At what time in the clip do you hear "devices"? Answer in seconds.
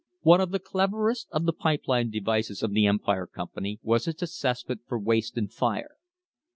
2.09-2.63